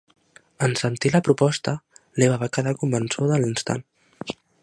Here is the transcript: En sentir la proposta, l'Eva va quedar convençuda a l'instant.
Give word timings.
En 0.67 0.71
sentir 0.79 1.11
la 1.15 1.21
proposta, 1.27 1.73
l'Eva 2.23 2.41
va 2.45 2.49
quedar 2.57 2.75
convençuda 2.81 3.37
a 3.39 3.41
l'instant. 3.45 3.87